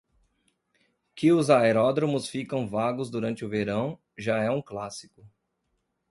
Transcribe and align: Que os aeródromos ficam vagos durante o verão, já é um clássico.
Que 1.13 1.31
os 1.31 1.51
aeródromos 1.51 2.27
ficam 2.27 2.67
vagos 2.67 3.11
durante 3.11 3.45
o 3.45 3.47
verão, 3.49 3.99
já 4.17 4.39
é 4.41 4.49
um 4.49 4.59
clássico. 4.59 5.23